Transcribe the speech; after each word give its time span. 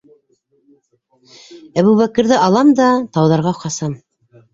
Әбүбәкерҙе 1.81 2.39
алам 2.47 2.71
да... 2.79 2.87
тауҙарға 3.19 3.55
ҡасам! 3.61 3.95